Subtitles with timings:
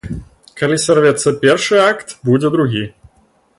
[0.61, 2.83] Калі сарвецца першы акт, будзе другі.